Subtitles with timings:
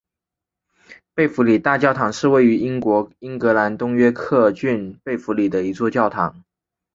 [1.13, 6.43] 贝弗利大教堂是位于英国英格兰东约克郡贝弗利的一座教堂。